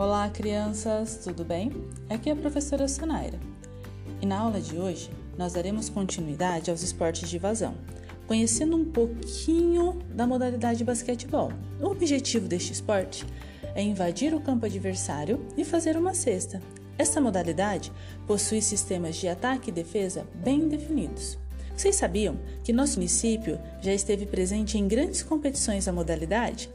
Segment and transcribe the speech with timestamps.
[0.00, 1.70] Olá, crianças, tudo bem?
[2.08, 3.38] Aqui é a professora Sonaira.
[4.18, 7.74] E na aula de hoje, nós daremos continuidade aos esportes de vazão,
[8.26, 11.52] conhecendo um pouquinho da modalidade basquetebol.
[11.78, 13.26] O objetivo deste esporte
[13.74, 16.62] é invadir o campo adversário e fazer uma cesta.
[16.96, 17.92] Esta modalidade
[18.26, 21.36] possui sistemas de ataque e defesa bem definidos.
[21.76, 26.70] Vocês sabiam que nosso município já esteve presente em grandes competições da modalidade?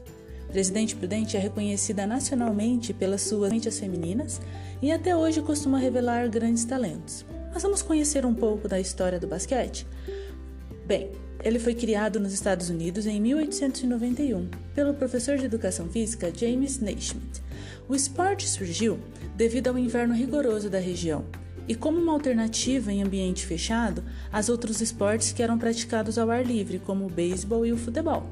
[0.56, 4.40] Presidente Prudente é reconhecida nacionalmente pelas suas mentes femininas
[4.82, 7.26] e até hoje costuma revelar grandes talentos.
[7.54, 9.86] Mas vamos conhecer um pouco da história do basquete?
[10.88, 11.12] Bem,
[11.44, 17.44] ele foi criado nos Estados Unidos em 1891 pelo professor de educação física James Naismith.
[17.90, 18.98] O esporte surgiu
[19.36, 21.26] devido ao inverno rigoroso da região
[21.68, 26.46] e como uma alternativa em ambiente fechado às outros esportes que eram praticados ao ar
[26.46, 28.26] livre, como o beisebol e o futebol.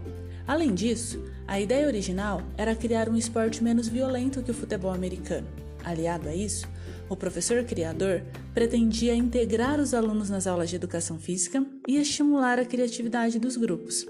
[0.47, 5.47] Além disso, a ideia original era criar um esporte menos violento que o futebol americano.
[5.83, 6.67] Aliado a isso,
[7.09, 8.22] o professor criador
[8.53, 14.05] pretendia integrar os alunos nas aulas de educação física e estimular a criatividade dos grupos.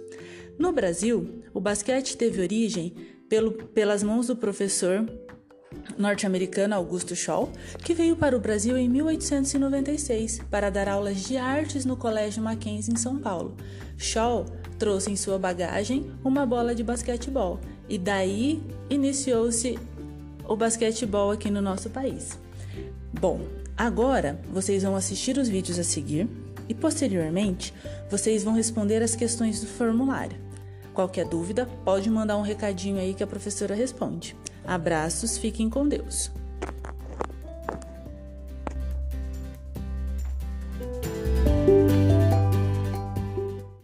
[0.57, 2.93] No Brasil, o basquete teve origem
[3.27, 5.05] pelo, pelas mãos do professor
[5.97, 7.51] norte-americano Augusto Shaw,
[7.83, 12.93] que veio para o Brasil em 1896 para dar aulas de artes no Colégio Mackenzie
[12.93, 13.55] em São Paulo.
[13.97, 14.45] Shaw
[14.77, 19.77] trouxe em sua bagagem uma bola de basquetebol e daí iniciou-se
[20.47, 22.37] o basquetebol aqui no nosso país.
[23.19, 23.41] Bom,
[23.77, 26.27] agora vocês vão assistir os vídeos a seguir
[26.67, 27.73] e posteriormente
[28.09, 30.37] vocês vão responder as questões do formulário.
[30.93, 34.35] Qualquer dúvida, pode mandar um recadinho aí que a professora responde.
[34.65, 36.31] Abraços, fiquem com Deus.